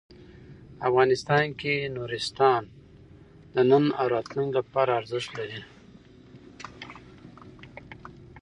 افغانستان 0.89 1.45
کې 1.59 1.73
نورستان 1.95 2.61
د 3.53 3.55
نن 3.69 3.85
او 3.99 4.05
راتلونکي 4.15 4.53
لپاره 4.59 4.91
ارزښت 4.99 5.29
لري. 5.39 5.61